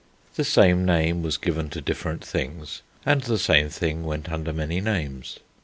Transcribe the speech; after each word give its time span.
The 0.33 0.43
same 0.43 0.83
name 0.83 1.21
was 1.21 1.37
given 1.37 1.69
to 1.69 1.79
different 1.79 2.25
things, 2.25 2.81
and 3.05 3.21
the 3.21 3.37
same 3.37 3.69
thing 3.69 4.03
went 4.03 4.31
under 4.31 4.51
many 4.51 4.81
names. 4.81 5.37